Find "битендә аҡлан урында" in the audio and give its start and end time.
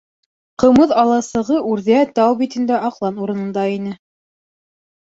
2.43-3.69